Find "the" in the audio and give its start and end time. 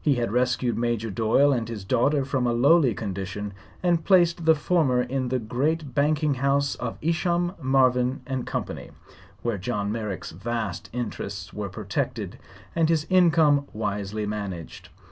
4.44-4.56, 5.28-5.38